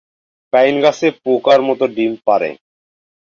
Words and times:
Pine 0.53 0.75
গাছে 0.83 1.07
পোকার 1.23 1.59
মত 1.67 1.81
ডিম 1.95 2.13
পাড়ে। 2.25 2.51